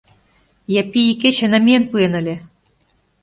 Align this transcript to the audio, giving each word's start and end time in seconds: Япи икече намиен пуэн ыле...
Япи 0.81 1.01
икече 1.11 1.47
намиен 1.51 1.83
пуэн 1.89 2.13
ыле... 2.19 2.35